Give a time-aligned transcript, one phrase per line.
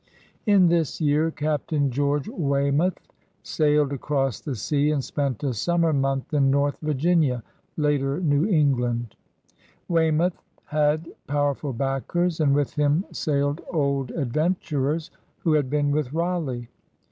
[0.47, 2.97] In this year Captain George Weymouth
[3.43, 7.43] sailed across the sea and spent a summer month in North Virginia—
[7.77, 8.19] later.
[8.19, 9.15] New England.
[9.87, 15.11] Weymouth had powerful backers, and with him sailed old ad venturers
[15.41, 16.67] who had been with Raleigh.